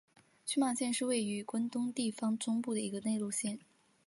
[0.47, 3.59] 群马县是位于关东地方中部的一个内陆县。